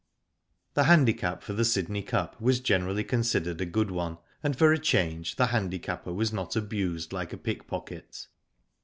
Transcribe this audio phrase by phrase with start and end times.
[0.73, 4.79] The handicap for the Sydney Cup was generally considered a good one, and for a
[4.79, 8.25] change the handicapper was not abused like a pick pocket.